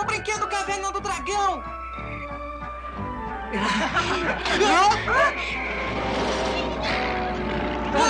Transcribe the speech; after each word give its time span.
o 0.00 0.04
brinquedo 0.04 0.46
Caverna 0.48 0.90
do 0.90 1.00
Dragão! 1.00 1.62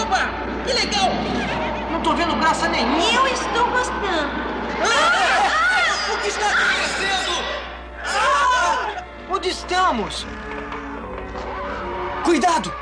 Opa! 0.02 0.30
Que 0.66 0.72
legal! 0.72 1.10
Não 1.90 2.00
tô 2.02 2.14
vendo 2.14 2.36
graça 2.36 2.68
nenhuma! 2.68 3.02
Eu 3.02 3.26
estou 3.26 3.66
gostando! 3.70 4.30
Ah! 4.82 6.14
O 6.14 6.18
que 6.18 6.28
está 6.28 6.46
acontecendo? 6.46 7.44
Ah! 8.04 9.04
Onde 9.28 9.48
estamos? 9.48 10.26
Cuidado! 12.24 12.72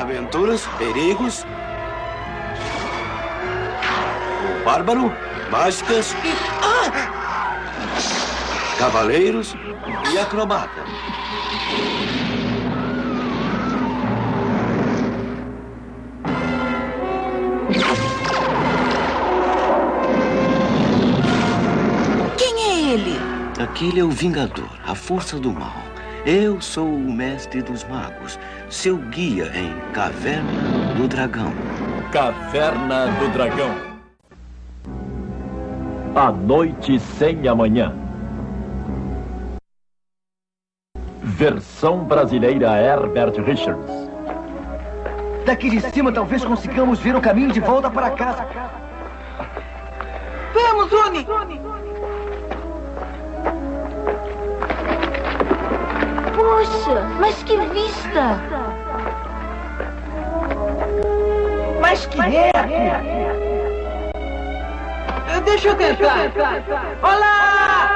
Aventuras, 0.00 0.66
perigos. 0.78 1.44
Bárbaro, 4.70 5.12
mágicas. 5.50 6.14
Cavaleiros 8.78 9.56
e 10.12 10.16
acrobata. 10.16 10.84
Quem 22.38 22.62
é 22.62 22.92
ele? 22.92 23.18
Aquele 23.60 23.98
é 23.98 24.04
o 24.04 24.10
Vingador, 24.10 24.70
a 24.86 24.94
força 24.94 25.36
do 25.36 25.52
mal. 25.52 25.82
Eu 26.24 26.60
sou 26.60 26.86
o 26.86 27.12
mestre 27.12 27.60
dos 27.60 27.82
magos, 27.84 28.38
seu 28.68 28.96
guia 28.96 29.50
em 29.52 29.74
Caverna 29.92 30.94
do 30.96 31.08
Dragão. 31.08 31.52
Caverna 32.12 33.06
do 33.18 33.28
Dragão. 33.32 33.89
A 36.14 36.32
Noite 36.32 36.98
Sem 36.98 37.46
Amanhã. 37.46 37.94
Versão 41.22 42.04
brasileira 42.04 42.76
Herbert 42.76 43.40
Richards. 43.44 44.10
Daqui 45.46 45.70
de 45.70 45.80
cima 45.80 46.10
talvez 46.10 46.44
consigamos 46.44 46.98
ver 46.98 47.14
o 47.14 47.20
caminho 47.20 47.52
de 47.52 47.60
volta 47.60 47.88
para 47.88 48.10
casa. 48.10 48.44
Vamos, 50.52 50.92
Uni! 50.92 51.24
Poxa, 56.34 57.08
mas 57.20 57.42
que 57.44 57.56
vista! 57.56 58.40
Mas 61.80 62.06
que 62.06 62.20
é? 62.20 63.19
Deixa 65.44 65.68
eu 65.68 65.74
tentar. 65.76 66.32
Olá! 67.02 67.90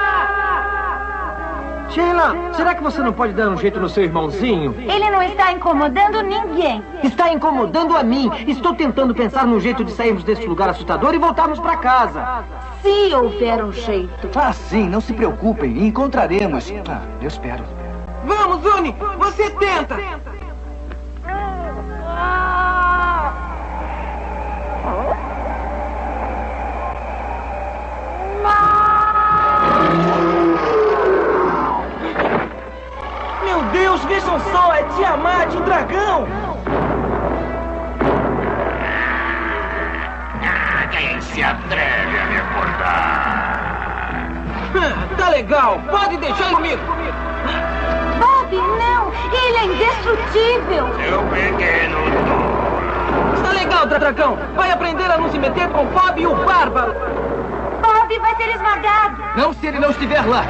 Sheila, 1.91 2.34
será 2.55 2.75
que 2.75 2.83
você 2.83 3.01
não 3.01 3.12
pode 3.12 3.34
dar 3.34 3.48
um 3.48 3.56
jeito 3.56 3.78
no 3.78 3.89
seu 3.89 4.03
irmãozinho? 4.03 4.75
Ele 4.78 5.11
não 5.11 5.23
está 5.23 5.53
incomodando 5.53 6.23
ninguém. 6.23 6.83
Está 7.05 7.33
incomodando 7.33 7.97
a 7.97 8.03
mim. 8.03 8.31
Estou 8.48 8.75
tentando 8.75 9.14
pensar 9.14 9.47
num 9.47 9.61
jeito 9.61 9.84
de 9.84 9.92
sairmos 9.92 10.25
desse 10.25 10.45
lugar 10.47 10.69
assustador 10.70 11.14
e 11.14 11.19
voltarmos 11.19 11.61
para 11.61 11.77
casa. 11.77 12.45
Se 12.83 13.14
houver 13.14 13.62
um 13.62 13.73
jeito. 13.73 14.29
Ah, 14.34 14.53
sim, 14.53 14.89
não 14.89 15.01
se 15.01 15.12
preocupem. 15.12 15.86
Encontraremos. 15.86 16.73
Ah, 16.89 17.03
eu 17.20 17.29
espero. 17.29 17.62
Vamos, 18.25 18.64
Uni! 18.75 18.97
Você 19.19 19.51
tenta! 19.51 19.97
Vejam 34.07 34.39
só! 34.53 34.73
É 34.73 34.83
Tiamat, 34.97 35.55
o 35.55 35.61
dragão! 35.61 36.27
Quem 40.91 41.20
se 41.20 41.42
atreve 41.42 42.19
a 42.19 42.25
me 42.27 42.37
acordar? 42.37 43.61
Tá 45.17 45.29
legal! 45.31 45.81
Pode 45.91 46.17
deixar 46.19 46.51
comigo! 46.51 46.81
Bob, 48.20 48.57
não! 48.57 49.13
Ele 49.33 49.57
é 49.57 49.65
indestrutível! 49.65 50.95
Seu 50.95 51.23
pequeno 51.25 51.97
tolo. 52.29 53.35
Está 53.35 53.51
legal, 53.51 53.86
dra- 53.86 53.98
dragão! 53.98 54.39
Vai 54.55 54.71
aprender 54.71 55.11
a 55.11 55.19
não 55.19 55.29
se 55.31 55.39
meter 55.39 55.69
com 55.71 55.83
o 55.83 55.86
Bob 55.86 56.21
e 56.21 56.27
o 56.27 56.35
Bárbaro! 56.45 56.95
Bob 57.83 58.19
vai 58.21 58.36
ser 58.36 58.55
esmagado! 58.55 59.23
Não 59.36 59.53
se 59.53 59.67
ele 59.67 59.81
não 59.81 59.91
estiver 59.91 60.25
lá. 60.25 60.45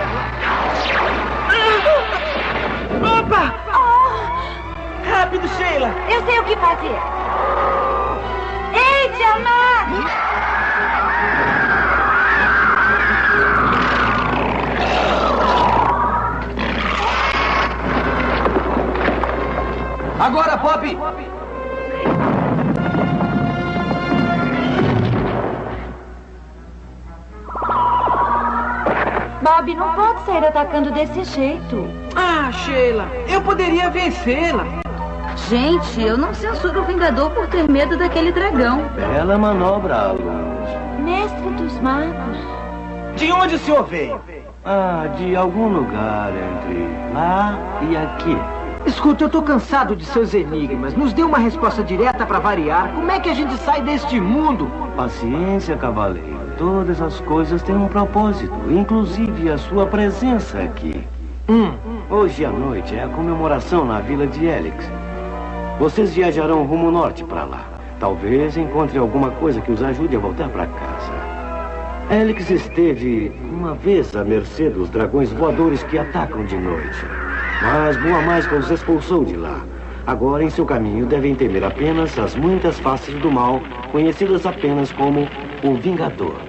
Opa! 3.05 3.55
Oh, 3.75 5.09
Rápido, 5.09 5.47
Sheila! 5.49 5.93
eu 6.09 6.25
sei 6.25 6.39
o 6.39 6.45
que 6.45 6.57
fazer! 6.57 6.99
Ei, 8.73 9.09
Tiamat! 9.11 9.89
Agora, 20.21 20.57
Pop! 20.57 20.95
Bob 20.95 21.34
não 29.85 29.95
pode 29.95 30.25
sair 30.25 30.45
atacando 30.47 30.91
desse 30.91 31.25
jeito. 31.25 31.87
Ah, 32.17 32.51
Sheila, 32.51 33.07
eu 33.29 33.43
poderia 33.43 33.91
vencê-la. 33.91 34.65
Gente, 35.49 36.01
eu 36.01 36.17
não 36.17 36.33
censuro 36.33 36.81
o 36.81 36.85
Vingador 36.85 37.31
por 37.31 37.47
ter 37.49 37.69
medo 37.69 37.97
daquele 37.99 38.33
dragão. 38.33 38.83
Bela 38.97 39.37
manobra, 39.37 39.95
alunos. 39.95 40.69
Mestre 41.01 41.51
dos 41.51 41.79
magos. 41.81 42.39
De 43.17 43.31
onde 43.31 43.57
o 43.57 43.59
senhor 43.59 43.85
veio? 43.85 44.21
Ah, 44.65 45.07
de 45.19 45.37
algum 45.37 45.69
lugar 45.69 46.31
entre 46.31 46.89
lá 47.13 47.59
e 47.83 47.97
aqui. 47.97 48.37
Escuta, 48.87 49.25
eu 49.25 49.29
tô 49.29 49.43
cansado 49.43 49.95
de 49.95 50.05
seus 50.07 50.33
enigmas. 50.33 50.95
Nos 50.95 51.13
dê 51.13 51.23
uma 51.23 51.39
resposta 51.39 51.83
direta 51.83 52.25
para 52.25 52.39
variar. 52.39 52.91
Como 52.95 53.11
é 53.11 53.21
que 53.21 53.29
a 53.29 53.35
gente 53.35 53.55
sai 53.59 53.83
deste 53.83 54.19
mundo? 54.21 54.71
Paciência, 54.97 55.77
cavaleiro. 55.77 56.44
Todas 56.59 57.01
as 57.01 57.21
coisas 57.21 57.63
têm 57.63 57.77
um 57.77 57.89
propósito, 57.89 58.55
inclusive 58.71 59.51
a 59.51 59.59
sua 59.59 59.87
presença 59.87 60.59
aqui. 60.61 61.05
Hum, 61.49 61.75
Hoje 62.11 62.45
à 62.45 62.51
noite 62.51 62.95
é 62.95 63.03
a 63.03 63.09
comemoração 63.09 63.85
na 63.85 63.99
vila 64.01 64.27
de 64.27 64.45
Helix. 64.45 64.89
Vocês 65.81 66.15
viajarão 66.15 66.65
rumo 66.65 66.91
norte 66.91 67.25
para 67.25 67.45
lá. 67.45 67.65
Talvez 67.99 68.57
encontrem 68.57 69.01
alguma 69.01 69.31
coisa 69.31 69.61
que 69.61 69.73
os 69.73 69.83
ajude 69.83 70.15
a 70.15 70.19
voltar 70.19 70.49
para 70.51 70.67
casa. 70.67 71.13
Helix 72.11 72.51
esteve 72.51 73.33
uma 73.51 73.75
vez 73.75 74.15
à 74.15 74.23
mercê 74.23 74.69
dos 74.69 74.91
dragões 74.91 75.33
voadores 75.33 75.83
que 75.85 75.99
atacam 75.99 76.45
de 76.45 76.57
noite. 76.57 77.05
Mas 77.63 77.97
Boa 77.97 78.21
Mágica 78.21 78.57
os 78.57 78.71
expulsou 78.71 79.25
de 79.25 79.35
lá. 79.35 79.65
Agora, 80.07 80.45
em 80.45 80.51
seu 80.51 80.67
caminho, 80.67 81.07
devem 81.07 81.35
temer 81.35 81.65
apenas 81.65 82.19
as 82.19 82.37
muitas 82.37 82.79
faces 82.79 83.15
do 83.15 83.31
mal, 83.33 83.63
conhecidas 83.91 84.45
apenas 84.45 84.93
como 84.93 85.29
o 85.63 85.75
Vingador. 85.77 86.43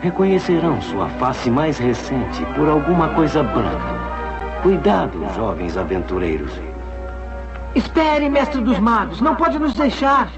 Reconhecerão 0.00 0.82
sua 0.82 1.08
face 1.10 1.50
mais 1.50 1.78
recente 1.78 2.44
por 2.56 2.68
alguma 2.68 3.08
coisa 3.10 3.42
branca. 3.42 3.94
Cuidado, 4.62 5.24
jovens 5.34 5.76
aventureiros. 5.76 6.52
espere, 7.74 8.28
mestre 8.28 8.60
dos 8.60 8.78
magos. 8.78 9.20
Não 9.20 9.34
pode 9.34 9.58
nos 9.58 9.74
deixar. 9.74 10.28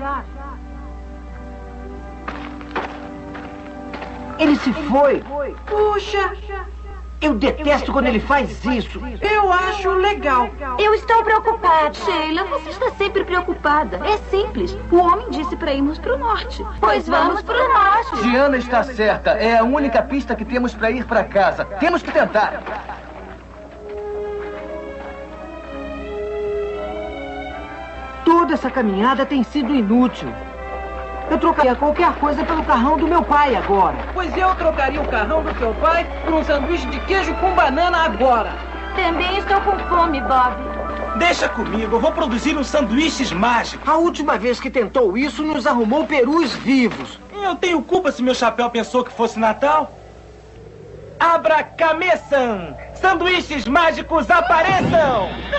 Ele 4.38 4.56
se 4.56 4.72
foi. 4.72 5.22
Puxa, 5.66 6.32
Eu 7.20 7.34
detesto 7.34 7.92
quando 7.92 8.06
ele 8.06 8.20
faz 8.20 8.62
isso. 8.64 9.00
eu 9.20 9.52
acho 9.52 9.90
legal. 9.90 10.50
Eu 10.78 10.94
estou 10.94 11.22
preocupada. 11.24 11.94
Sheila, 11.94 12.44
você 12.44 12.70
está 12.70 12.90
sempre 12.92 13.24
preocupada. 13.24 14.00
É 14.06 14.18
simples. 14.30 14.76
O 14.90 14.96
homem 14.98 15.30
disse 15.30 15.56
para 15.56 15.72
irmos 15.72 15.98
para 15.98 16.14
o 16.14 16.18
norte. 16.18 16.64
Pois 16.78 17.08
vamos 17.08 17.42
para 17.42 17.56
o 17.56 17.72
norte. 17.72 18.22
Diana 18.22 18.56
está 18.58 18.82
certa. 18.82 19.30
É 19.30 19.58
a 19.58 19.64
única 19.64 20.02
pista 20.02 20.36
que 20.36 20.44
temos 20.44 20.74
para 20.74 20.90
ir 20.90 21.04
para 21.06 21.24
casa. 21.24 21.64
Temos 21.64 22.02
que 22.02 22.12
tentar. 22.12 22.62
Toda 28.24 28.54
essa 28.54 28.70
caminhada 28.70 29.24
tem 29.24 29.42
sido 29.42 29.74
inútil. 29.74 30.28
Eu 31.30 31.38
trocaria 31.38 31.74
qualquer 31.74 32.12
coisa 32.14 32.44
pelo 32.44 32.64
carrão 32.64 32.96
do 32.96 33.08
meu 33.08 33.22
pai 33.22 33.56
agora. 33.56 33.96
Pois 34.14 34.36
eu 34.36 34.54
trocaria 34.54 35.00
o 35.00 35.06
carrão 35.06 35.42
do 35.42 35.58
seu 35.58 35.74
pai 35.74 36.06
por 36.24 36.34
um 36.34 36.44
sanduíche 36.44 36.86
de 36.86 37.00
queijo 37.00 37.34
com 37.34 37.52
banana 37.52 38.04
agora. 38.04 38.52
Também 38.94 39.38
estou 39.38 39.60
com 39.60 39.78
fome, 39.88 40.20
Bob. 40.20 40.54
Deixa 41.18 41.48
comigo, 41.48 41.96
eu 41.96 42.00
vou 42.00 42.12
produzir 42.12 42.56
uns 42.56 42.68
sanduíches 42.68 43.32
mágicos. 43.32 43.88
A 43.88 43.96
última 43.96 44.38
vez 44.38 44.60
que 44.60 44.70
tentou 44.70 45.16
isso, 45.16 45.42
nos 45.42 45.66
arrumou 45.66 46.06
perus 46.06 46.54
vivos. 46.54 47.18
Eu 47.32 47.56
tenho 47.56 47.82
culpa 47.82 48.12
se 48.12 48.22
meu 48.22 48.34
chapéu 48.34 48.70
pensou 48.70 49.02
que 49.02 49.12
fosse 49.12 49.38
Natal? 49.38 49.98
Abra 51.18 51.62
cabeça! 51.62 52.76
Sanduíches 53.00 53.66
mágicos 53.66 54.30
apareçam! 54.30 55.28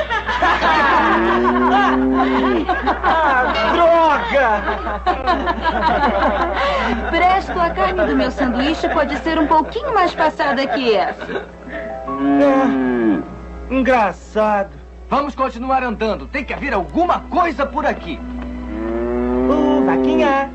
ah, 3.03 3.53
droga! 3.73 4.61
Presto, 7.09 7.59
a 7.59 7.69
carne 7.69 8.05
do 8.05 8.15
meu 8.15 8.31
sanduíche 8.31 8.89
pode 8.89 9.17
ser 9.19 9.37
um 9.39 9.47
pouquinho 9.47 9.93
mais 9.93 10.13
passada 10.13 10.65
que 10.67 10.95
essa. 10.95 11.45
É, 12.39 13.73
engraçado. 13.73 14.71
Vamos 15.09 15.35
continuar 15.35 15.83
andando. 15.83 16.27
Tem 16.27 16.43
que 16.43 16.53
haver 16.53 16.73
alguma 16.73 17.21
coisa 17.21 17.65
por 17.65 17.85
aqui. 17.85 18.19
Uh, 19.49 19.85
vaquinha! 19.85 20.51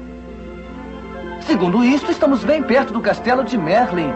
Segundo 1.41 1.83
isto, 1.85 2.11
estamos 2.11 2.45
bem 2.45 2.63
perto 2.63 2.93
do 2.93 3.01
castelo 3.01 3.43
de 3.45 3.57
Merlin. 3.57 4.13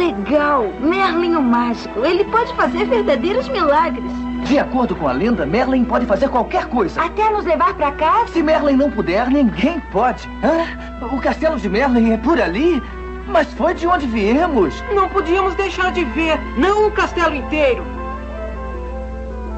Legal! 0.00 0.72
Merlin 0.80 1.34
o 1.34 1.42
mágico. 1.42 2.02
Ele 2.02 2.24
pode 2.24 2.50
fazer 2.54 2.86
verdadeiros 2.86 3.46
milagres. 3.50 4.10
De 4.46 4.58
acordo 4.58 4.96
com 4.96 5.06
a 5.06 5.12
lenda, 5.12 5.44
Merlin 5.44 5.84
pode 5.84 6.06
fazer 6.06 6.30
qualquer 6.30 6.64
coisa. 6.68 7.02
Até 7.02 7.28
nos 7.28 7.44
levar 7.44 7.74
pra 7.74 7.92
casa? 7.92 8.28
Se 8.28 8.42
Merlin 8.42 8.76
não 8.76 8.90
puder, 8.90 9.28
ninguém 9.28 9.78
pode. 9.92 10.26
Hã? 10.42 11.06
O 11.14 11.20
castelo 11.20 11.58
de 11.58 11.68
Merlin 11.68 12.12
é 12.12 12.16
por 12.16 12.40
ali? 12.40 12.82
Mas 13.26 13.52
foi 13.52 13.74
de 13.74 13.86
onde 13.86 14.06
viemos. 14.06 14.82
Não 14.94 15.06
podíamos 15.10 15.54
deixar 15.54 15.92
de 15.92 16.02
ver, 16.06 16.40
não 16.56 16.86
o 16.86 16.90
castelo 16.92 17.34
inteiro. 17.34 17.84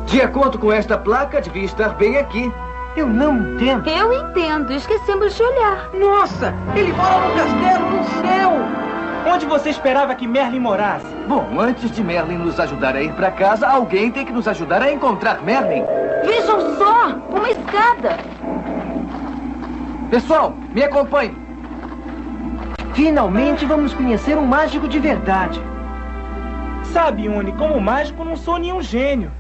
De 0.07 0.21
acordo 0.21 0.59
com 0.59 0.73
esta 0.73 0.99
placa, 0.99 1.41
devia 1.41 1.67
estar 1.67 1.91
bem 1.91 2.17
aqui. 2.17 2.53
Eu 2.97 3.07
não 3.07 3.37
entendo. 3.55 3.89
Eu 3.89 4.13
entendo. 4.13 4.73
Esquecemos 4.73 5.37
de 5.37 5.43
olhar. 5.45 5.89
Nossa, 5.95 6.53
ele 6.75 6.93
mora 6.93 7.29
no 7.29 7.35
castelo 7.37 7.91
no 7.91 8.05
céu. 8.21 8.92
Onde 9.27 9.47
você 9.47 9.71
esperava 9.71 10.15
que 10.15 10.27
Merlin 10.27 10.61
morasse? 10.61 11.07
Bom, 11.29 11.59
antes 11.59 11.91
de 11.91 12.03
Merlin 12.03 12.39
nos 12.39 12.59
ajudar 12.59 12.97
a 12.97 13.03
ir 13.03 13.13
para 13.13 13.31
casa, 13.31 13.69
alguém 13.69 14.11
tem 14.11 14.27
que 14.27 14.33
nos 14.33 14.49
ajudar 14.49 14.83
a 14.83 14.93
encontrar 14.93 15.43
Merlin. 15.43 15.85
Vejam 16.25 16.77
só! 16.77 17.09
Uma 17.31 17.51
escada! 17.51 18.19
Pessoal, 20.11 20.55
me 20.75 20.83
acompanhe. 20.83 21.35
Finalmente 22.95 23.65
vamos 23.65 23.95
conhecer 23.95 24.37
um 24.37 24.45
mágico 24.45 24.87
de 24.87 24.99
verdade. 24.99 25.63
Sabe, 26.93 27.29
Uni, 27.29 27.53
como 27.53 27.81
mágico 27.81 28.25
não 28.25 28.37
sou 28.37 28.59
nenhum 28.59 28.83
gênio. 28.83 29.31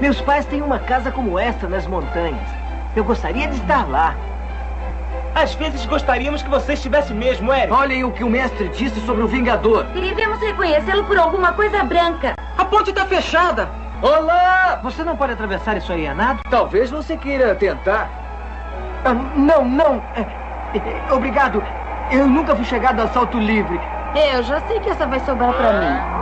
Meus 0.00 0.20
pais 0.20 0.46
têm 0.46 0.62
uma 0.62 0.78
casa 0.78 1.10
como 1.10 1.36
esta 1.38 1.68
nas 1.68 1.86
montanhas. 1.86 2.48
Eu 2.94 3.02
gostaria 3.02 3.48
de 3.48 3.56
estar 3.56 3.88
lá. 3.88 4.14
Às 5.34 5.54
vezes 5.54 5.84
gostaríamos 5.86 6.40
que 6.40 6.48
você 6.48 6.74
estivesse 6.74 7.12
mesmo, 7.12 7.52
Eric. 7.52 7.72
Olhem 7.72 8.04
o 8.04 8.12
que 8.12 8.22
o 8.22 8.30
mestre 8.30 8.68
disse 8.68 9.00
sobre 9.00 9.22
o 9.22 9.26
Vingador. 9.26 9.84
Devemos 9.86 10.38
reconhecê-lo 10.40 11.04
por 11.04 11.18
alguma 11.18 11.52
coisa 11.52 11.82
branca. 11.82 12.34
A 12.56 12.64
ponte 12.64 12.92
tá 12.92 13.06
fechada. 13.06 13.68
Olá! 14.00 14.78
Você 14.84 15.02
não 15.02 15.16
pode 15.16 15.32
atravessar 15.32 15.76
isso 15.76 15.92
aí 15.92 16.06
a 16.06 16.14
nado? 16.14 16.40
Talvez 16.48 16.90
você 16.90 17.16
queira 17.16 17.54
tentar. 17.56 18.08
Ah, 19.04 19.14
não, 19.14 19.64
não. 19.64 20.02
É, 20.14 20.20
é, 20.78 21.12
obrigado. 21.12 21.62
Eu 22.12 22.28
nunca 22.28 22.54
fui 22.54 22.64
chegado 22.64 23.00
a 23.00 23.08
salto 23.08 23.38
livre. 23.38 23.80
Eu 24.14 24.44
já 24.44 24.60
sei 24.60 24.78
que 24.78 24.90
essa 24.90 25.06
vai 25.06 25.18
sobrar 25.20 25.52
pra 25.54 25.72
mim. 25.72 26.17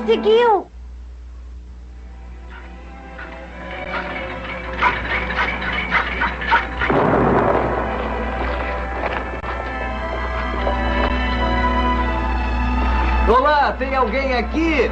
Conseguiu! 0.00 0.70
Olá, 13.28 13.72
tem 13.78 13.94
alguém 13.94 14.34
aqui? 14.34 14.90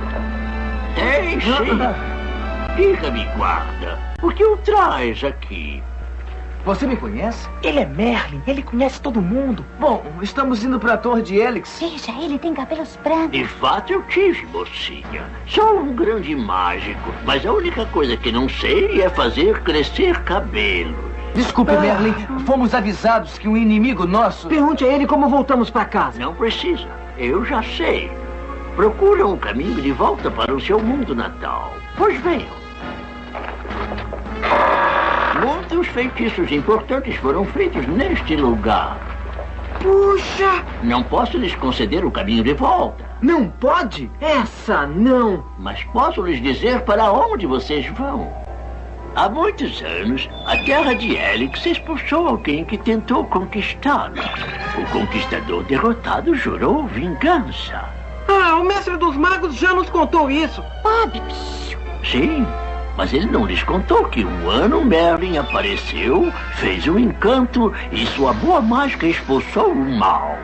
Tem 0.95 1.41
sim. 1.41 2.77
Diga-me, 2.77 3.25
guarda, 3.37 3.99
o 4.23 4.31
que 4.31 4.45
o 4.45 4.57
traz 4.59 5.25
aqui? 5.25 5.83
Você 6.65 6.87
me 6.87 6.97
conhece? 6.97 7.49
Ele 7.63 7.81
é 7.81 7.87
Merlin, 7.87 8.43
ele 8.47 8.63
conhece 8.63 9.01
todo 9.01 9.23
mundo. 9.23 9.65
Bom, 9.81 10.05
estamos 10.21 10.63
indo 10.63 10.79
para 10.79 10.95
a 10.95 10.99
torre 10.99 11.23
de 11.23 11.37
Helix. 11.37 11.79
Veja, 11.81 12.13
ele 12.21 12.39
tem 12.39 12.53
cabelos 12.53 12.99
brancos. 13.03 13.31
De 13.31 13.45
fato, 13.45 13.93
eu 13.93 14.03
tive, 14.03 14.45
mocinha. 14.47 15.25
Sou 15.47 15.81
um 15.81 15.95
grande 15.95 16.35
mágico, 16.35 17.13
mas 17.25 17.47
a 17.47 17.53
única 17.53 17.87
coisa 17.87 18.17
que 18.17 18.31
não 18.31 18.49
sei 18.49 19.01
é 19.01 19.09
fazer 19.09 19.63
crescer 19.63 20.23
cabelos. 20.25 20.97
Desculpe, 21.35 21.73
Merlin. 21.73 22.15
Fomos 22.45 22.75
avisados 22.75 23.39
que 23.39 23.49
um 23.49 23.57
inimigo 23.57 24.07
nosso. 24.07 24.49
Pergunte 24.49 24.85
a 24.85 24.89
ele 24.89 25.07
como 25.07 25.29
voltamos 25.29 25.71
pra 25.71 25.85
casa. 25.85 26.19
Não 26.19 26.35
precisa, 26.35 26.89
eu 27.17 27.45
já 27.45 27.63
sei. 27.63 28.11
Procura 28.75 29.27
um 29.27 29.37
caminho 29.37 29.81
de 29.81 29.93
volta 29.93 30.31
para 30.31 30.55
o 30.55 30.61
seu 30.61 30.81
mundo 30.81 31.15
natal. 31.15 31.73
Pois 31.97 32.21
venham. 32.21 32.68
Muitos 35.71 35.89
feitiços 35.89 36.51
importantes 36.51 37.15
foram 37.17 37.45
feitos 37.45 37.87
neste 37.87 38.35
lugar. 38.37 38.97
Puxa! 39.83 40.65
Não 40.83 41.03
posso 41.03 41.37
lhes 41.37 41.55
conceder 41.55 42.07
o 42.07 42.11
caminho 42.11 42.43
de 42.43 42.55
volta, 42.55 43.05
Não 43.21 43.49
pode? 43.51 44.11
Essa 44.19 44.87
não. 44.87 45.45
mas 45.59 45.85
posso 45.85 46.23
lhes 46.23 46.41
dizer 46.43 46.81
para 46.83 47.13
onde 47.13 47.47
vocês 47.47 47.87
vão. 47.89 48.33
Há 49.15 49.29
muitos 49.29 49.83
anos, 49.83 50.27
a 50.47 50.57
terra 50.65 50.95
de 50.95 51.15
Helix 51.15 51.67
expulsou 51.67 52.27
alguém 52.29 52.65
que 52.65 52.79
tentou 52.79 53.25
conquistá-la. 53.27 54.25
O 54.79 54.91
conquistador 54.91 55.65
derrotado 55.65 56.35
jurou 56.35 56.87
vingança. 56.87 57.85
Ah, 58.27 58.57
o 58.57 58.65
mestre 58.65 58.97
dos 58.97 59.17
magos 59.19 59.55
já 59.57 59.75
nos 59.75 59.91
contou 59.91 60.31
isso. 60.31 60.63
Bob, 60.83 61.21
Sim, 62.05 62.47
mas 62.99 63.15
ele 63.15 63.27
não 63.27 63.47
lhes 63.47 63.63
contou 63.63 64.07
que 64.07 64.25
um 64.25 64.51
ano 64.51 64.85
Merlin 64.85 65.39
apareceu, 65.39 66.33
fez 66.57 66.89
um 66.89 66.99
encanto 66.99 67.73
e 67.93 68.05
sua 68.05 68.33
boa 68.33 68.61
mágica 68.61 69.07
expulsou 69.07 69.71
o 69.71 69.99
mal. 69.99 70.37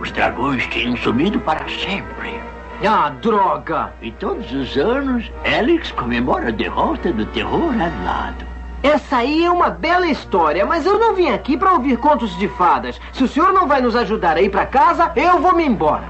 Os 0.00 0.10
dragões 0.10 0.66
tinham 0.68 0.96
sumido 0.96 1.38
para 1.38 1.68
sempre. 1.68 2.40
Ah, 2.82 3.10
droga! 3.20 3.92
E 4.00 4.10
todos 4.10 4.50
os 4.52 4.74
anos, 4.78 5.30
Helix 5.44 5.92
comemora 5.92 6.48
a 6.48 6.50
derrota 6.50 7.12
do 7.12 7.26
terror 7.26 7.74
alado. 7.74 8.46
Essa 8.82 9.18
aí 9.18 9.44
é 9.44 9.50
uma 9.50 9.68
bela 9.68 10.06
história, 10.06 10.64
mas 10.64 10.86
eu 10.86 10.98
não 10.98 11.14
vim 11.14 11.28
aqui 11.28 11.58
pra 11.58 11.74
ouvir 11.74 11.98
contos 11.98 12.34
de 12.38 12.48
fadas. 12.48 12.98
Se 13.12 13.22
o 13.22 13.28
senhor 13.28 13.52
não 13.52 13.66
vai 13.66 13.82
nos 13.82 13.94
ajudar 13.94 14.38
a 14.38 14.40
ir 14.40 14.48
pra 14.48 14.64
casa, 14.64 15.12
eu 15.14 15.40
vou 15.40 15.54
me 15.54 15.66
embora. 15.66 16.04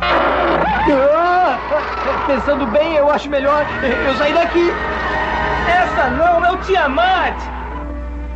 Ah, 0.00 1.21
pensando 2.26 2.66
bem, 2.66 2.94
eu 2.94 3.10
acho 3.10 3.28
melhor 3.28 3.64
eu 4.06 4.14
sair 4.16 4.34
daqui. 4.34 4.72
Essa 5.68 6.08
não 6.10 6.44
é 6.44 6.52
o 6.52 6.56
Tiamat! 6.58 7.36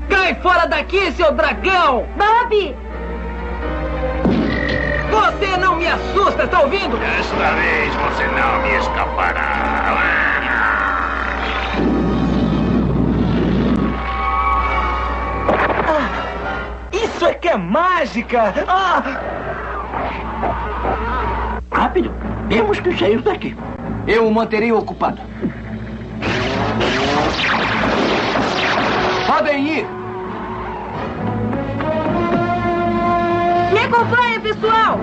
Cai 0.08 0.34
fora 0.36 0.66
daqui, 0.66 1.10
seu 1.12 1.32
dragão! 1.32 2.06
Bob! 2.16 2.76
Você 5.10 5.56
não 5.56 5.76
me 5.76 5.86
assusta, 5.86 6.46
tá 6.46 6.60
ouvindo? 6.60 6.96
Desta 6.98 7.52
vez 7.52 7.94
você 7.94 8.26
não 8.26 8.62
me 8.62 8.76
escapará. 8.78 9.66
Isso 16.92 17.24
é 17.26 17.34
que 17.34 17.48
é 17.48 17.56
mágica! 17.56 18.52
Ah! 18.68 19.35
Temos 22.48 22.80
que 22.80 22.96
sair 22.96 23.20
daqui. 23.22 23.54
Eu 24.06 24.26
o 24.26 24.32
manterei 24.32 24.72
ocupado. 24.72 25.20
Podem 29.26 29.78
ir! 29.78 29.86
Me 33.72 33.80
acompanha, 33.80 34.40
pessoal! 34.40 35.00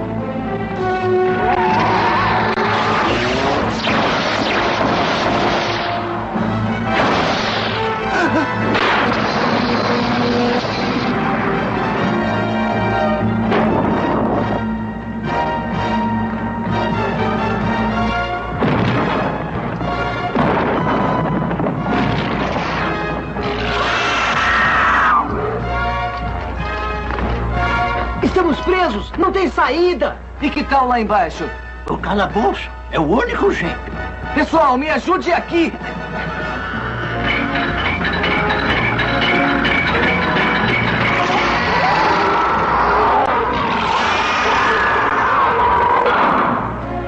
Presos! 28.94 29.12
Não 29.18 29.32
tem 29.32 29.50
saída! 29.50 30.18
E 30.42 30.50
que 30.50 30.64
tal 30.64 30.88
lá 30.88 31.00
embaixo? 31.00 31.50
O 31.90 31.98
calabouço 31.98 32.70
é 32.92 33.00
o 33.00 33.04
único 33.04 33.52
jeito. 33.52 33.92
Pessoal, 34.36 34.78
me 34.78 34.90
ajude 34.90 35.32
aqui! 35.32 35.74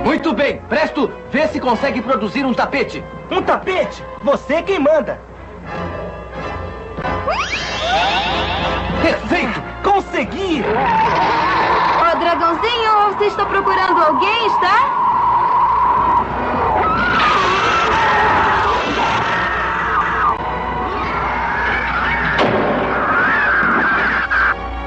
Muito 0.04 0.34
bem, 0.34 0.60
Presto, 0.70 1.12
vê 1.32 1.48
se 1.48 1.60
consegue 1.60 2.02
produzir 2.02 2.46
um 2.46 2.54
tapete. 2.54 3.04
Um 3.30 3.42
tapete? 3.42 4.04
Você 4.24 4.62
quem 4.62 4.80
manda. 4.80 5.20
Perfeito! 9.02 9.62
Consegui! 9.84 10.64
Dragãozinho, 12.38 13.14
você 13.14 13.28
está 13.28 13.46
procurando 13.46 13.98
alguém, 14.04 14.48
está? 14.48 14.92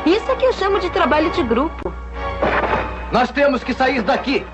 Isso 0.05 0.31
é 0.31 0.37
que 0.37 0.45
eu 0.45 0.53
chamo 0.53 0.79
de 0.79 0.91
trabalho 0.91 1.31
de 1.31 1.43
grupo. 1.43 1.91
Nós 3.11 3.31
temos 3.31 3.65
que 3.65 3.73
sair 3.73 4.03
daqui. 4.03 4.47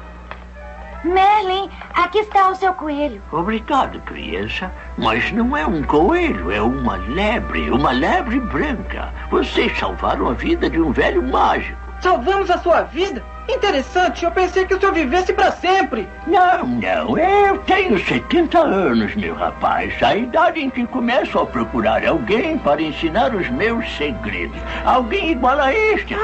Merlin, 1.03 1.69
aqui 1.95 2.21
está 2.21 2.49
o 2.49 2.55
seu 2.55 2.73
coelho. 2.75 3.21
Obrigado, 3.33 4.01
criança. 4.03 4.71
Mas 4.97 5.33
não 5.33 5.57
é 5.57 5.67
um 5.67 5.83
coelho, 5.83 6.53
é 6.53 6.63
uma 6.63 6.95
lebre, 6.95 7.71
uma 7.71 7.91
lebre 7.91 8.39
branca. 8.39 9.13
Vocês 9.31 9.77
salvaram 9.77 10.29
a 10.29 10.33
vida 10.33 10.71
de 10.71 10.81
um 10.81 10.93
velho 10.93 11.25
mágico. 11.25 11.84
Salvamos 12.01 12.51
a 12.51 12.59
sua 12.59 12.83
vida? 12.83 13.23
Interessante, 13.49 14.25
eu 14.25 14.31
pensei 14.31 14.65
que 14.65 14.75
o 14.75 14.81
senhor 14.81 14.95
vivesse 14.95 15.33
para 15.33 15.53
sempre. 15.53 16.09
Não, 16.27 16.67
não, 16.67 17.19
eu 17.19 17.59
tenho 17.59 17.99
70 17.99 18.59
anos, 18.59 19.15
meu 19.15 19.35
rapaz. 19.35 20.03
A 20.03 20.17
idade 20.17 20.61
em 20.61 20.71
que 20.71 20.87
começo 20.87 21.39
a 21.39 21.47
procurar 21.47 22.07
alguém 22.07 22.57
para 22.59 22.81
ensinar 22.81 23.35
os 23.35 23.49
meus 23.51 23.87
segredos. 23.97 24.59
Alguém 24.85 25.33
igual 25.33 25.61
a 25.61 25.75
este. 25.75 26.17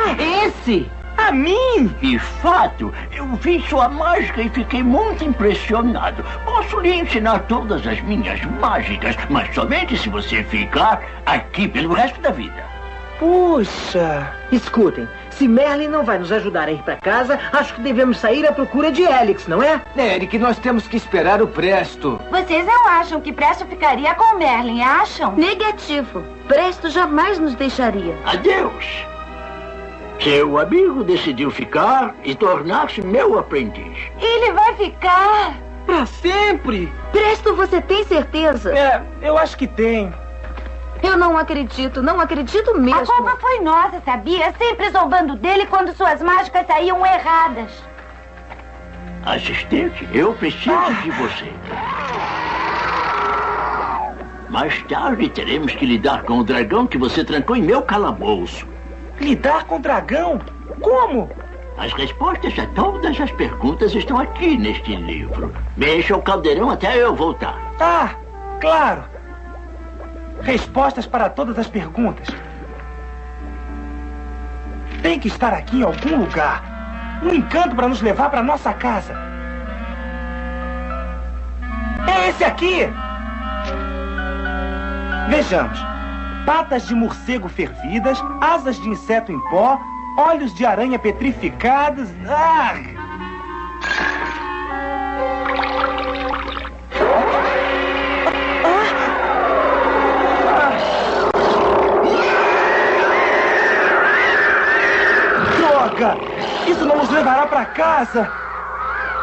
Esse? 0.47 0.91
A 1.19 1.31
mim? 1.31 1.95
De 2.01 2.19
fato, 2.19 2.93
eu 3.13 3.27
vi 3.37 3.61
sua 3.69 3.89
mágica 3.89 4.41
e 4.41 4.49
fiquei 4.49 4.83
muito 4.83 5.23
impressionado. 5.23 6.25
Posso 6.47 6.81
lhe 6.81 6.95
ensinar 6.95 7.41
todas 7.41 7.87
as 7.87 8.01
minhas 8.01 8.43
mágicas, 8.59 9.15
mas 9.29 9.55
somente 9.55 9.99
se 9.99 10.09
você 10.09 10.43
ficar 10.45 11.03
aqui 11.27 11.69
pelo 11.69 11.93
resto 11.93 12.19
da 12.23 12.31
vida. 12.31 12.65
Puxa! 13.19 14.33
Escutem, 14.51 15.07
se 15.41 15.49
Merlin 15.49 15.89
não 15.89 16.05
vai 16.05 16.19
nos 16.19 16.31
ajudar 16.31 16.69
a 16.69 16.73
ir 16.73 16.83
para 16.83 16.97
casa, 16.97 17.41
acho 17.51 17.75
que 17.75 17.81
devemos 17.81 18.19
sair 18.19 18.47
à 18.47 18.53
procura 18.53 18.93
de 18.93 19.03
Helix, 19.05 19.47
não 19.47 19.63
é? 19.63 19.81
Eric, 19.97 20.39
nós 20.39 20.59
temos 20.59 20.87
que 20.87 20.99
esperar 20.99 21.41
o 21.41 21.49
Presto. 21.49 22.21
Vocês 22.31 22.67
não 22.67 22.87
acham 22.87 23.23
que 23.23 23.33
Presto 23.33 23.65
ficaria 23.65 24.15
com 24.15 24.37
Merlin, 24.37 24.83
acham? 24.83 25.35
Negativo. 25.37 26.23
Presto 26.47 26.91
jamais 26.91 27.39
nos 27.39 27.55
deixaria. 27.55 28.15
Adeus. 28.27 29.07
Seu 30.23 30.59
amigo 30.59 31.03
decidiu 31.05 31.51
ficar 31.51 32.15
e 32.23 32.35
tornar-se 32.35 33.01
meu 33.01 33.39
aprendiz. 33.39 33.97
Ele 34.21 34.53
vai 34.53 34.75
ficar. 34.75 35.57
Para 35.87 36.05
sempre! 36.05 36.93
Presto, 37.13 37.57
você 37.57 37.81
tem 37.81 38.05
certeza? 38.05 38.77
É, 38.77 39.03
eu 39.23 39.39
acho 39.39 39.57
que 39.57 39.67
tem. 39.67 40.13
Eu 41.03 41.17
não 41.17 41.37
acredito, 41.37 42.03
não 42.03 42.21
acredito 42.21 42.79
mesmo. 42.79 43.01
A 43.01 43.07
culpa 43.07 43.37
foi 43.41 43.61
nossa, 43.61 44.01
sabia? 44.05 44.53
Sempre 44.59 44.91
zombando 44.91 45.37
dele 45.37 45.67
quando 45.67 45.95
suas 45.95 46.21
mágicas 46.21 46.67
saíam 46.67 47.05
erradas. 47.05 47.71
Assistente, 49.25 50.09
eu 50.13 50.33
preciso 50.35 50.95
de 51.03 51.11
você. 51.11 51.53
Mais 54.49 54.83
tarde 54.85 55.29
teremos 55.29 55.73
que 55.75 55.87
lidar 55.87 56.25
com 56.25 56.39
o 56.39 56.45
dragão 56.45 56.87
que 56.87 56.99
você 56.99 57.25
trancou 57.25 57.55
em 57.55 57.63
meu 57.63 57.83
calabouço. 57.83 58.67
Lidar 59.21 59.65
com 59.65 59.81
dragão? 59.81 60.41
Como? 60.81 61.31
As 61.79 61.93
respostas 61.93 62.59
a 62.59 62.67
todas 62.69 63.19
as 63.21 63.31
perguntas 63.33 63.95
estão 63.95 64.19
aqui 64.19 64.57
neste 64.57 64.97
livro. 64.97 65.55
Mexa 65.77 66.17
o 66.17 66.23
caldeirão 66.23 66.69
até 66.69 66.97
eu 66.97 67.15
voltar. 67.15 67.57
Ah, 67.79 68.11
claro. 68.61 69.05
Respostas 70.43 71.07
para 71.07 71.29
todas 71.29 71.59
as 71.59 71.69
perguntas. 71.69 72.29
Tem 75.03 75.19
que 75.19 75.29
estar 75.29 75.53
aqui 75.53 75.81
em 75.81 75.83
algum 75.83 76.17
lugar. 76.17 76.63
Um 77.23 77.35
encanto 77.35 77.77
para 77.77 77.89
nos 77.89 78.01
levar 78.01 78.31
para 78.31 78.43
nossa 78.43 78.73
casa. 78.73 79.15
É 82.07 82.29
esse 82.29 82.45
aqui! 82.45 82.89
Vejamos. 85.29 85.79
Patas 86.47 86.89
de 86.89 86.95
morcego 86.95 87.49
fervidas, 87.49 88.23
asas 88.41 88.81
de 88.81 88.89
inseto 88.89 89.31
em 89.31 89.41
pó, 89.51 89.79
olhos 90.17 90.55
de 90.55 90.65
aranha 90.65 90.99
petrificados. 90.99 92.09
Ah! 92.29 92.75
Isso 106.67 106.87
não 106.87 106.97
nos 106.97 107.11
levará 107.11 107.47
para 107.47 107.67
casa! 107.67 108.33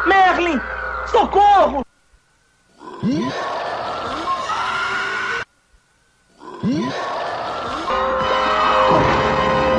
Merlin! 0.06 0.60
Socorro! 1.06 1.84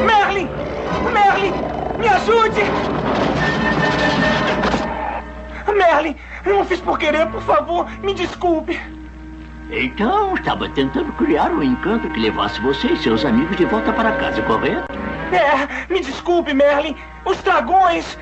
Merlin! 0.05 0.49
Merlin! 1.13 1.53
Me 1.99 2.07
ajude! 2.09 2.63
Merlin! 5.73 6.15
Não 6.45 6.65
fiz 6.65 6.81
por 6.81 6.99
querer, 6.99 7.27
por 7.27 7.41
favor, 7.43 7.89
me 8.01 8.13
desculpe. 8.13 8.77
Então, 9.71 10.33
estava 10.33 10.67
tentando 10.67 11.13
criar 11.13 11.49
um 11.49 11.63
encanto 11.63 12.09
que 12.09 12.19
levasse 12.19 12.59
você 12.59 12.87
e 12.87 12.97
seus 12.97 13.23
amigos 13.23 13.55
de 13.55 13.63
volta 13.63 13.93
para 13.93 14.11
casa, 14.17 14.41
correto? 14.41 14.88
É, 15.31 15.91
me 15.91 15.99
desculpe, 15.99 16.53
Merlin. 16.53 16.95
Os 17.25 17.37
dragões. 17.41 18.17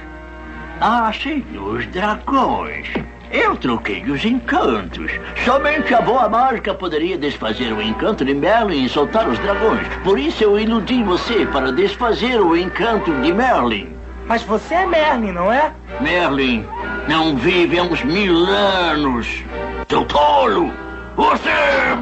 Ah, 0.81 1.11
sim, 1.13 1.43
os 1.57 1.85
dragões. 1.87 2.87
Eu 3.31 3.57
troquei 3.57 4.03
os 4.03 4.23
encantos. 4.23 5.11
Somente 5.43 5.93
a 5.93 6.01
boa 6.01 6.29
mágica 6.29 6.73
poderia 6.73 7.17
desfazer 7.17 7.73
o 7.73 7.81
encanto 7.81 8.23
de 8.23 8.33
Merlin 8.33 8.85
e 8.85 8.89
soltar 8.89 9.27
os 9.27 9.37
dragões. 9.39 9.85
Por 10.03 10.17
isso 10.17 10.43
eu 10.43 10.57
iludi 10.57 11.03
você 11.03 11.45
para 11.47 11.71
desfazer 11.71 12.39
o 12.39 12.55
encanto 12.55 13.13
de 13.21 13.33
Merlin. 13.33 13.93
Mas 14.27 14.43
você 14.43 14.75
é 14.75 14.85
Merlin, 14.85 15.31
não 15.31 15.51
é? 15.51 15.71
Merlin 15.99 16.65
não 17.07 17.35
vive 17.35 17.79
há 17.79 17.83
uns 17.83 18.03
mil 18.03 18.45
anos. 18.45 19.43
Seu 19.89 20.05
tolo! 20.05 20.71
Você 21.15 21.49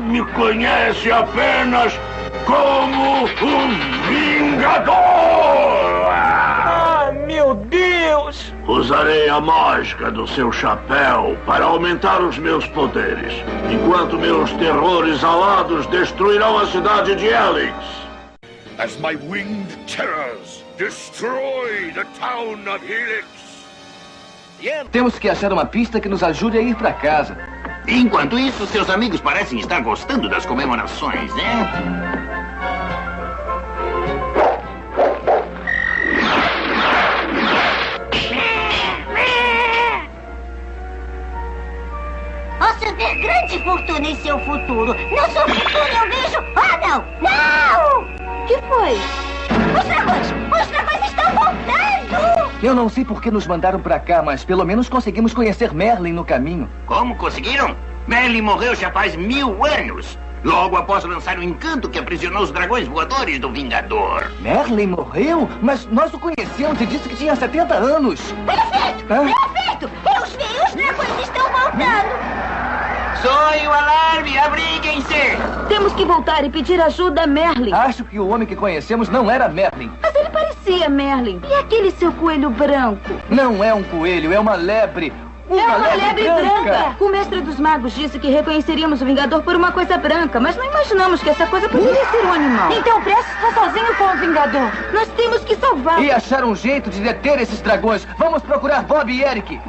me 0.07 0.23
conhece 0.33 1.09
apenas 1.11 1.97
como 2.45 3.25
um 3.25 4.05
Vingador! 4.07 4.93
Ah, 6.07 7.11
meu 7.25 7.55
Deus! 7.55 8.53
Usarei 8.67 9.29
a 9.29 9.41
mágica 9.41 10.11
do 10.11 10.27
seu 10.27 10.51
chapéu 10.51 11.37
para 11.45 11.65
aumentar 11.65 12.21
os 12.21 12.37
meus 12.37 12.65
poderes, 12.67 13.33
enquanto 13.71 14.17
meus 14.17 14.51
terrores 14.53 15.23
alados 15.23 15.85
destruirão 15.87 16.57
a 16.59 16.67
cidade 16.67 17.15
de 17.15 17.25
Helix. 17.27 18.05
as 18.77 18.99
my 18.99 19.15
winged 19.15 19.77
terrors 19.87 20.63
destroy 20.77 21.91
the 21.93 22.05
town 22.19 22.67
of 22.67 22.83
Helix. 22.83 23.25
Temos 24.91 25.19
que 25.19 25.29
achar 25.29 25.53
uma 25.53 25.65
pista 25.65 25.99
que 25.99 26.09
nos 26.09 26.23
ajude 26.23 26.57
a 26.57 26.61
ir 26.61 26.75
para 26.75 26.93
casa. 26.93 27.37
Enquanto 27.87 28.39
isso, 28.39 28.65
seus 28.67 28.89
amigos 28.89 29.21
parecem 29.21 29.59
estar 29.59 29.79
gostando 29.81 30.27
das 30.27 30.45
comemorações, 30.45 31.33
né? 31.35 31.71
Posso 42.57 42.95
ter 42.95 43.15
grande 43.15 43.63
fortuna 43.63 44.07
em 44.07 44.15
seu 44.15 44.39
futuro. 44.39 44.93
No 44.93 45.31
seu 45.31 45.47
futuro 45.47 45.87
eu 45.87 46.09
vejo... 46.09 46.43
Ah, 46.55 46.77
não! 46.77 47.05
Não! 47.21 48.15
que 48.47 48.57
foi? 48.67 48.93
Os 49.77 49.85
dragões! 49.85 50.27
Os 50.31 50.67
dragões 50.69 51.05
estão 51.05 51.31
voltando! 51.31 51.84
Eu 52.65 52.73
não 52.73 52.89
sei 52.89 53.05
por 53.05 53.21
que 53.21 53.29
nos 53.29 53.45
mandaram 53.45 53.79
para 53.79 53.99
cá, 53.99 54.23
mas 54.23 54.43
pelo 54.43 54.65
menos 54.65 54.89
conseguimos 54.89 55.35
conhecer 55.35 55.71
Merlin 55.71 56.13
no 56.13 56.25
caminho. 56.25 56.67
Como 56.87 57.15
conseguiram? 57.15 57.75
Merlin 58.07 58.41
morreu 58.41 58.73
já 58.73 58.89
faz 58.89 59.15
mil 59.15 59.63
anos. 59.63 60.17
Logo 60.43 60.75
após 60.75 61.03
lançar 61.03 61.37
o 61.37 61.43
encanto 61.43 61.87
que 61.87 61.99
aprisionou 61.99 62.41
os 62.41 62.49
dragões 62.49 62.87
voadores 62.87 63.37
do 63.37 63.51
Vingador. 63.51 64.31
Merlin 64.39 64.87
morreu? 64.87 65.47
Mas 65.61 65.85
nós 65.91 66.11
o 66.11 66.17
conhecemos 66.17 66.81
e 66.81 66.87
disse 66.87 67.07
que 67.07 67.15
tinha 67.15 67.35
70 67.35 67.71
anos. 67.75 68.19
Perfeito! 68.47 69.13
Hã? 69.13 69.31
Perfeito! 69.31 69.91
Eu 70.03 70.23
os 70.23 70.31
vi, 70.31 70.65
os 70.65 70.73
dragões 70.73 71.19
estão 71.21 71.43
voltando! 71.51 72.15
Soe 73.21 73.67
o 73.67 73.71
alarme, 73.71 74.39
abriguem-se! 74.39 75.37
Temos 75.67 75.93
que 75.93 76.03
voltar 76.03 76.43
e 76.43 76.49
pedir 76.49 76.81
ajuda 76.81 77.25
a 77.25 77.27
Merlin. 77.27 77.73
Acho 77.73 78.03
que 78.05 78.19
o 78.19 78.27
homem 78.27 78.47
que 78.47 78.55
conhecemos 78.55 79.07
não 79.07 79.29
era 79.29 79.47
Merlin. 79.47 79.91
Mas 80.01 80.14
ele 80.65 80.79
parecia 80.79 80.89
Merlin. 80.89 81.41
E 81.47 81.53
aquele 81.55 81.91
seu 81.91 82.11
coelho 82.11 82.49
branco? 82.49 83.09
Não 83.29 83.63
é 83.63 83.73
um 83.73 83.83
coelho, 83.83 84.33
é 84.33 84.39
uma 84.39 84.55
lebre. 84.55 85.13
Uma, 85.47 85.61
é 85.61 85.65
uma 85.67 85.93
lebre, 85.93 86.23
branca. 86.23 86.95
O 86.99 87.09
mestre 87.09 87.39
dos 87.41 87.59
magos 87.59 87.93
disse 87.93 88.17
que 88.17 88.29
reconheceríamos 88.29 88.99
o 89.01 89.05
Vingador 89.05 89.43
por 89.43 89.55
uma 89.55 89.71
coisa 89.71 89.95
branca, 89.95 90.39
mas 90.39 90.55
não 90.55 90.65
imaginamos 90.65 91.21
que 91.21 91.29
essa 91.29 91.45
coisa 91.45 91.69
poderia 91.69 92.03
ser 92.05 92.25
um 92.25 92.33
animal. 92.33 92.71
Então 92.71 92.99
Presto 93.01 93.29
está 93.29 93.53
sozinho 93.53 93.95
com 93.95 94.05
o 94.05 94.17
Vingador. 94.17 94.71
Nós 94.91 95.07
temos 95.09 95.43
que 95.43 95.55
salvar. 95.55 96.01
E 96.01 96.11
achar 96.11 96.43
um 96.43 96.55
jeito 96.55 96.89
de 96.89 96.99
deter 96.99 97.39
esses 97.39 97.61
dragões. 97.61 98.07
Vamos 98.17 98.41
procurar 98.41 98.81
Bob 98.83 99.11
e 99.11 99.23
Eric. 99.23 99.59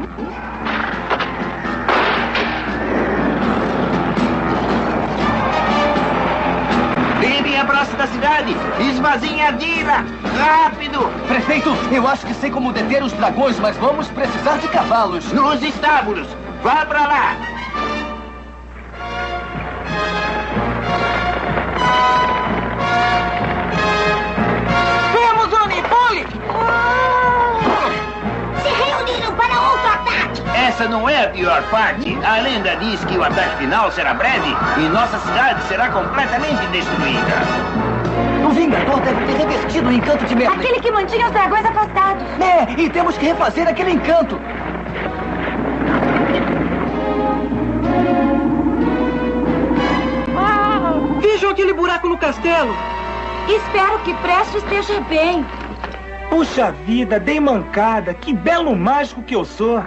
Praça 7.66 7.96
da 7.96 8.06
cidade! 8.06 8.56
Esvaziem 8.80 9.42
a 9.42 9.50
vila! 9.50 10.04
Rápido! 10.38 11.10
Prefeito, 11.26 11.70
eu 11.92 12.06
acho 12.06 12.24
que 12.24 12.34
sei 12.34 12.50
como 12.50 12.72
deter 12.72 13.02
os 13.02 13.12
dragões, 13.12 13.58
mas 13.58 13.76
vamos 13.76 14.08
precisar 14.08 14.58
de 14.58 14.68
cavalos. 14.68 15.32
Nos 15.32 15.62
estábulos! 15.62 16.28
Vá 16.62 16.86
pra 16.86 17.06
lá! 17.06 17.55
Essa 30.56 30.88
não 30.88 31.06
é 31.06 31.24
a 31.24 31.28
pior 31.28 31.62
parte. 31.70 32.18
A 32.24 32.40
lenda 32.40 32.76
diz 32.76 33.04
que 33.04 33.18
o 33.18 33.22
ataque 33.22 33.56
final 33.58 33.92
será 33.92 34.14
breve 34.14 34.48
e 34.78 34.88
nossa 34.88 35.18
cidade 35.18 35.62
será 35.64 35.90
completamente 35.90 36.66
destruída. 36.68 37.76
O 38.42 38.48
Vingador 38.48 39.00
deve 39.00 39.26
ter 39.26 39.36
revestido 39.36 39.88
o 39.88 39.92
encanto 39.92 40.24
de 40.24 40.34
Merlin. 40.34 40.56
Aquele 40.56 40.80
que 40.80 40.90
mantinha 40.90 41.26
os 41.26 41.32
dragões 41.32 41.64
afastados. 41.64 42.24
É, 42.40 42.80
e 42.80 42.88
temos 42.88 43.18
que 43.18 43.26
refazer 43.26 43.68
aquele 43.68 43.92
encanto. 43.92 44.40
Vejam 51.20 51.50
aquele 51.50 51.74
buraco 51.74 52.08
no 52.08 52.16
castelo. 52.16 52.74
Espero 53.46 53.98
que 54.00 54.14
Presto 54.14 54.56
esteja 54.56 55.00
bem. 55.02 55.44
Puxa 56.30 56.72
vida, 56.72 57.20
dei 57.20 57.38
mancada. 57.38 58.14
Que 58.14 58.32
belo 58.32 58.74
mágico 58.74 59.22
que 59.22 59.36
eu 59.36 59.44
sou. 59.44 59.82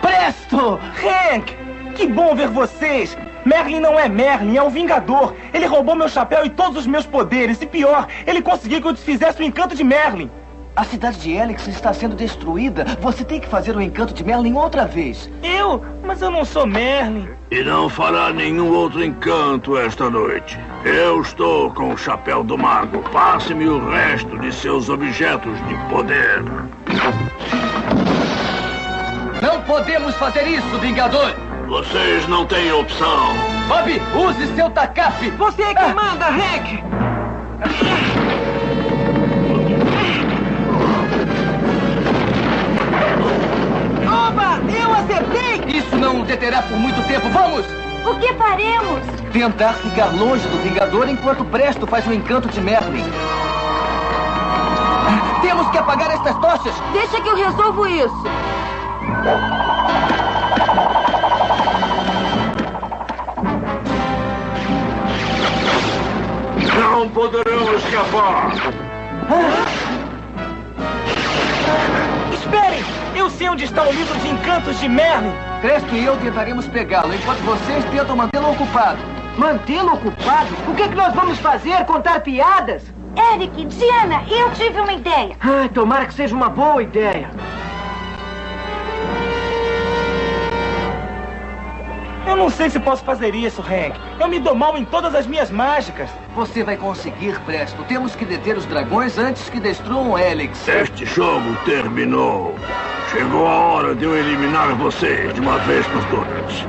Presto! 0.00 0.78
Hank! 1.02 1.56
Que 1.94 2.06
bom 2.06 2.34
ver 2.34 2.48
vocês! 2.48 3.16
Merlin 3.44 3.80
não 3.80 3.98
é 3.98 4.08
Merlin, 4.08 4.56
é 4.56 4.62
um 4.62 4.70
Vingador. 4.70 5.34
Ele 5.52 5.66
roubou 5.66 5.94
meu 5.94 6.08
chapéu 6.08 6.44
e 6.44 6.50
todos 6.50 6.78
os 6.78 6.86
meus 6.86 7.06
poderes. 7.06 7.60
E 7.60 7.66
pior, 7.66 8.06
ele 8.26 8.42
conseguiu 8.42 8.80
que 8.80 8.88
eu 8.88 8.92
desfizesse 8.92 9.40
o 9.40 9.44
encanto 9.44 9.74
de 9.74 9.82
Merlin. 9.82 10.30
A 10.76 10.84
cidade 10.84 11.18
de 11.18 11.32
Helix 11.32 11.66
está 11.66 11.92
sendo 11.92 12.14
destruída. 12.14 12.84
Você 13.00 13.24
tem 13.24 13.40
que 13.40 13.48
fazer 13.48 13.76
o 13.76 13.82
encanto 13.82 14.14
de 14.14 14.24
Merlin 14.24 14.54
outra 14.54 14.86
vez. 14.86 15.28
Eu? 15.42 15.84
Mas 16.04 16.22
eu 16.22 16.30
não 16.30 16.44
sou 16.44 16.66
Merlin. 16.66 17.28
E 17.50 17.62
não 17.62 17.88
fará 17.88 18.32
nenhum 18.32 18.72
outro 18.72 19.04
encanto 19.04 19.76
esta 19.76 20.08
noite. 20.08 20.58
Eu 20.84 21.20
estou 21.20 21.70
com 21.72 21.92
o 21.92 21.98
chapéu 21.98 22.44
do 22.44 22.56
mago. 22.56 23.02
Passe-me 23.10 23.66
o 23.66 23.90
resto 23.90 24.38
de 24.38 24.52
seus 24.54 24.88
objetos 24.88 25.58
de 25.66 25.74
poder. 25.88 26.44
Não 29.40 29.62
podemos 29.62 30.14
fazer 30.16 30.46
isso, 30.46 30.78
Vingador! 30.80 31.34
Vocês 31.66 32.28
não 32.28 32.44
têm 32.44 32.70
opção. 32.72 33.34
Bob, 33.68 34.02
use 34.14 34.54
seu 34.54 34.68
tacape! 34.68 35.30
Você 35.30 35.62
é 35.62 35.74
quem 35.74 35.94
manda, 35.94 36.26
Hank! 36.26 36.84
Oba! 44.06 44.60
Eu 44.76 44.92
acertei! 44.92 45.78
Isso 45.78 45.96
não 45.96 46.20
o 46.20 46.24
deterá 46.24 46.60
por 46.62 46.76
muito 46.76 47.00
tempo. 47.08 47.30
Vamos! 47.30 47.64
O 48.04 48.18
que 48.18 48.34
faremos? 48.34 49.00
Tentar 49.32 49.72
ficar 49.74 50.08
longe 50.08 50.46
do 50.48 50.58
Vingador 50.62 51.08
enquanto 51.08 51.46
Presto 51.46 51.86
faz 51.86 52.06
o 52.06 52.12
encanto 52.12 52.48
de 52.48 52.60
Merlin. 52.60 53.04
Temos 55.40 55.70
que 55.70 55.78
apagar 55.78 56.10
estas 56.10 56.36
tochas! 56.40 56.74
Deixa 56.92 57.20
que 57.22 57.28
eu 57.28 57.36
resolvo 57.36 57.86
isso. 57.86 58.22
Não 66.74 67.08
poderão 67.10 67.74
escapar. 67.74 68.52
Esperem! 72.32 72.82
Eu 73.14 73.28
sei 73.28 73.50
onde 73.50 73.64
está 73.64 73.82
o 73.82 73.92
livro 73.92 74.18
de 74.20 74.28
encantos 74.28 74.80
de 74.80 74.88
Merlin. 74.88 75.32
Presto 75.60 75.94
e 75.94 76.06
eu 76.06 76.16
tentaremos 76.16 76.66
pegá-lo, 76.68 77.14
enquanto 77.14 77.40
vocês 77.40 77.84
tentam 77.90 78.16
mantê-lo 78.16 78.52
ocupado. 78.52 78.98
Mantê-lo 79.36 79.92
ocupado? 79.92 80.48
O 80.66 80.74
que, 80.74 80.82
é 80.82 80.88
que 80.88 80.94
nós 80.94 81.14
vamos 81.14 81.38
fazer? 81.38 81.84
Contar 81.84 82.20
piadas? 82.20 82.84
Eric, 83.34 83.66
Diana, 83.66 84.22
eu 84.30 84.50
tive 84.52 84.80
uma 84.80 84.92
ideia. 84.94 85.36
Ah, 85.40 85.68
tomara 85.74 86.06
que 86.06 86.14
seja 86.14 86.34
uma 86.34 86.48
boa 86.48 86.82
ideia. 86.82 87.28
Não 92.40 92.48
sei 92.48 92.70
se 92.70 92.80
posso 92.80 93.04
fazer 93.04 93.34
isso, 93.34 93.60
Hank. 93.60 94.00
Eu 94.18 94.26
me 94.26 94.38
dou 94.38 94.54
mal 94.54 94.74
em 94.78 94.84
todas 94.86 95.14
as 95.14 95.26
minhas 95.26 95.50
mágicas. 95.50 96.08
Você 96.34 96.64
vai 96.64 96.74
conseguir, 96.74 97.38
Presto. 97.40 97.84
Temos 97.84 98.16
que 98.16 98.24
deter 98.24 98.56
os 98.56 98.64
dragões 98.64 99.18
antes 99.18 99.50
que 99.50 99.60
destruam 99.60 100.18
Helix. 100.18 100.66
Este 100.66 101.04
jogo 101.04 101.54
terminou. 101.66 102.54
Chegou 103.10 103.46
a 103.46 103.50
hora 103.50 103.94
de 103.94 104.04
eu 104.04 104.16
eliminar 104.16 104.74
vocês 104.76 105.34
de 105.34 105.40
uma 105.40 105.58
vez 105.58 105.86
por 105.88 106.02
todas. 106.06 106.64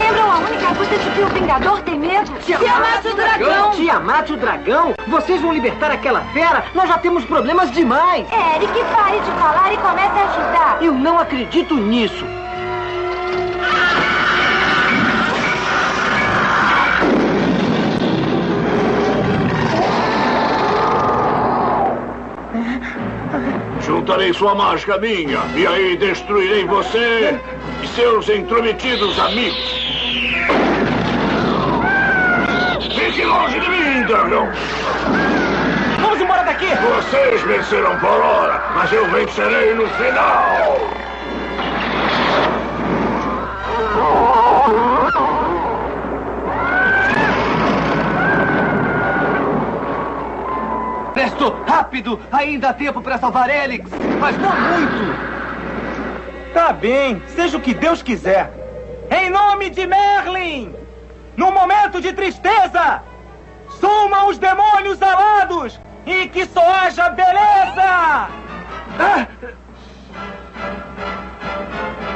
Lembram 0.00 0.30
a 0.30 0.38
única 0.38 0.74
coisa 0.76 0.96
de 0.96 1.10
que 1.10 1.20
o 1.20 1.26
Vingador 1.26 1.80
tem 1.80 1.98
medo? 1.98 2.30
Tiamat 2.46 3.04
o 3.04 3.16
dragão! 3.16 3.70
Tiamat 3.72 4.30
o 4.30 4.36
dragão? 4.36 4.94
Vocês 5.08 5.40
vão 5.40 5.52
libertar 5.52 5.90
aquela 5.90 6.20
fera? 6.32 6.64
Nós 6.72 6.88
já 6.88 6.98
temos 6.98 7.24
problemas 7.24 7.72
demais. 7.72 8.28
Eric, 8.30 8.72
pare 8.94 9.18
de 9.18 9.30
falar 9.32 9.72
e 9.72 9.76
comece 9.78 10.18
a 10.18 10.24
ajudar. 10.24 10.78
Eu 10.80 10.92
não 10.92 11.18
acredito 11.18 11.74
nisso. 11.74 12.24
Juntarei 24.08 24.32
sua 24.32 24.54
mágica 24.54 24.94
à 24.94 24.98
minha 24.98 25.38
e 25.54 25.66
aí 25.66 25.94
destruirei 25.98 26.64
você 26.64 27.38
e 27.82 27.86
seus 27.88 28.26
intrometidos 28.30 29.18
amigos. 29.18 29.58
Fique 32.94 33.22
longe 33.22 33.60
de 33.60 33.68
mim, 33.68 34.02
dragão! 34.04 34.48
Vamos 36.00 36.22
embora 36.22 36.42
daqui! 36.42 36.68
Vocês 36.76 37.42
venceram 37.42 37.98
por 37.98 38.08
hora, 38.08 38.62
mas 38.74 38.90
eu 38.94 39.06
vencerei 39.08 39.74
no 39.74 39.86
final! 39.90 40.80
Rápido! 51.88 52.20
Ainda 52.30 52.68
há 52.68 52.74
tempo 52.74 53.00
para 53.00 53.18
salvar 53.18 53.48
Helix! 53.48 53.90
Mas 54.20 54.36
não 54.38 54.50
muito! 54.50 55.38
Tá 56.52 56.72
bem, 56.72 57.22
seja 57.28 57.56
o 57.56 57.60
que 57.60 57.72
Deus 57.72 58.02
quiser. 58.02 58.52
Em 59.10 59.30
nome 59.30 59.70
de 59.70 59.86
Merlin! 59.86 60.74
No 61.36 61.50
momento 61.50 62.00
de 62.00 62.12
tristeza, 62.12 63.02
sumam 63.80 64.28
os 64.28 64.38
demônios 64.38 65.00
alados 65.00 65.80
e 66.04 66.28
que 66.28 66.44
só 66.46 66.60
haja 66.60 67.08
beleza! 67.10 68.28
Ah! 69.00 69.26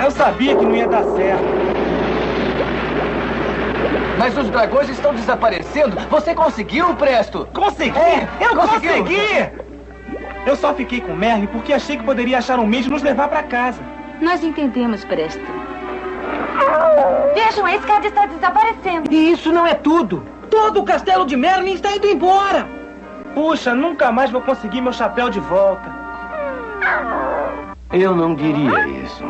Eu 0.03 0.11
sabia 0.11 0.57
que 0.57 0.65
não 0.65 0.77
ia 0.77 0.89
dar 0.89 1.05
certo. 1.05 1.45
Mas 4.19 4.37
os 4.37 4.51
dragões 4.51 4.89
estão 4.89 5.15
desaparecendo. 5.15 5.97
Você 6.11 6.35
conseguiu, 6.35 6.95
Presto? 6.97 7.49
Consegui! 7.53 7.99
É, 7.99 8.29
eu 8.41 8.57
conseguiu. 8.57 8.99
consegui! 8.99 9.62
Eu 10.45 10.57
só 10.57 10.75
fiquei 10.75 11.01
com 11.01 11.15
Merlin 11.15 11.47
porque 11.47 11.73
achei 11.73 11.97
que 11.97 12.05
poderia 12.05 12.39
achar 12.39 12.59
um 12.59 12.67
meio 12.67 12.83
de 12.83 12.91
nos 12.91 13.03
levar 13.03 13.29
pra 13.29 13.43
casa. 13.43 13.83
Nós 14.21 14.43
entendemos, 14.43 15.05
Presto. 15.05 15.41
Vejam, 17.35 17.65
a 17.65 17.75
escada 17.75 18.07
está 18.07 18.27
desaparecendo. 18.27 19.13
E 19.13 19.33
isso 19.33 19.53
não 19.53 19.67
é 19.67 19.75
tudo. 19.75 20.23
Todo 20.51 20.81
o 20.81 20.85
castelo 20.85 21.25
de 21.25 21.37
Merlin 21.37 21.75
está 21.75 21.93
indo 21.97 22.07
embora. 22.07 22.67
Puxa, 23.35 23.75
nunca 23.75 24.13
mais 24.13 24.31
vou 24.31 24.43
conseguir 24.43 24.81
meu 24.81 24.93
chapéu 24.93 25.31
de 25.31 25.41
volta. 25.41 25.91
Eu 27.93 28.15
não 28.15 28.35
diria 28.35 28.87
isso. 28.89 29.25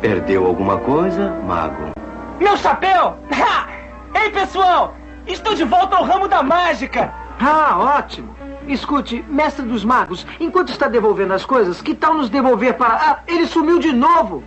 Perdeu 0.00 0.46
alguma 0.46 0.78
coisa, 0.78 1.30
mago? 1.46 1.90
Meu 2.38 2.56
chapéu! 2.56 3.16
Ha! 3.32 3.68
Ei, 4.14 4.30
pessoal! 4.30 4.94
Estou 5.26 5.54
de 5.54 5.64
volta 5.64 5.96
ao 5.96 6.04
ramo 6.04 6.28
da 6.28 6.42
mágica! 6.42 7.12
Ah, 7.40 7.98
ótimo. 7.98 8.34
Escute, 8.66 9.24
mestre 9.28 9.64
dos 9.64 9.84
magos, 9.84 10.26
enquanto 10.40 10.70
está 10.70 10.88
devolvendo 10.88 11.32
as 11.32 11.44
coisas, 11.44 11.80
que 11.80 11.94
tal 11.94 12.14
nos 12.14 12.28
devolver 12.28 12.74
para. 12.74 12.94
Ah, 12.94 13.18
ele 13.26 13.46
sumiu 13.46 13.78
de 13.78 13.92
novo! 13.92 14.42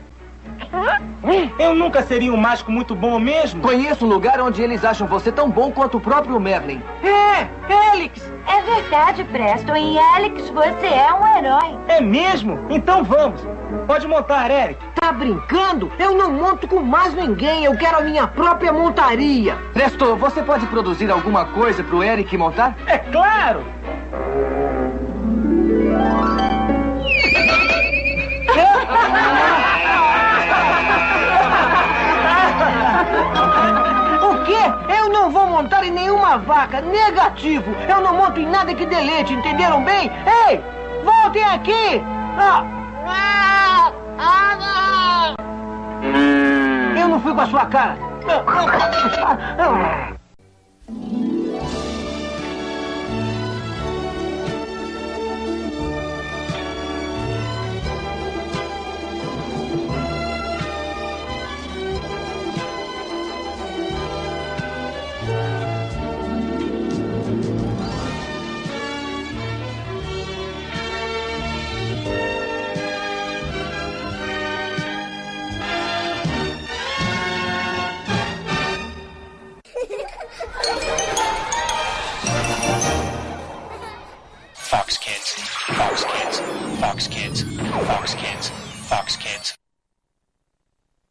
Eu 1.58 1.75
nunca 1.75 2.01
seria 2.01 2.34
um 2.34 2.38
mágico 2.38 2.71
muito 2.71 2.95
bom 2.95 3.19
mesmo. 3.19 3.62
Conheço 3.62 4.05
um 4.05 4.10
lugar 4.10 4.41
onde 4.41 4.62
eles 4.62 4.84
acham 4.84 5.08
você 5.08 5.32
tão 5.32 5.49
bom 5.49 5.71
quanto 5.71 5.97
o 5.97 6.01
próprio 6.01 6.39
Merlin. 6.39 6.82
É, 7.03 7.47
Helix! 7.93 8.32
É 8.47 8.62
verdade, 8.62 9.23
Preston. 9.25 9.75
E 9.75 9.99
Alex, 9.99 10.49
você 10.49 10.88
é 10.88 11.13
um 11.13 11.38
herói. 11.38 11.77
É 11.88 12.01
mesmo? 12.01 12.60
Então 12.69 13.03
vamos. 13.03 13.41
Pode 13.86 14.08
montar, 14.08 14.49
Eric. 14.49 14.84
Tá 14.95 15.12
brincando? 15.12 15.91
Eu 15.99 16.15
não 16.15 16.32
monto 16.32 16.67
com 16.67 16.79
mais 16.79 17.13
ninguém. 17.13 17.65
Eu 17.65 17.77
quero 17.77 17.99
a 17.99 18.01
minha 18.01 18.27
própria 18.27 18.73
montaria. 18.73 19.55
Presto, 19.73 20.15
você 20.15 20.41
pode 20.41 20.65
produzir 20.67 21.12
alguma 21.12 21.45
coisa 21.45 21.84
pro 21.84 22.03
Eric 22.03 22.36
montar? 22.38 22.75
É 22.88 22.97
claro! 22.97 23.63
Eu 34.89 35.10
não 35.10 35.30
vou 35.30 35.45
montar 35.47 35.84
em 35.84 35.91
nenhuma 35.91 36.38
vaca. 36.38 36.82
Negativo. 36.82 37.71
Eu 37.88 38.02
não 38.02 38.15
monto 38.15 38.39
em 38.39 38.47
nada 38.47 38.73
que 38.73 38.86
dê 38.86 38.99
leite, 38.99 39.34
entenderam 39.34 39.84
bem? 39.84 40.12
Ei, 40.47 40.62
voltem 41.04 41.43
aqui! 41.43 42.02
Ah. 42.38 42.80
Eu 46.99 47.08
não 47.08 47.19
fui 47.21 47.34
com 47.34 47.41
a 47.41 47.47
sua 47.47 47.65
cara. 47.65 47.97
Fox 48.25 48.71
Kids, 48.95 49.17
Fox 49.17 50.18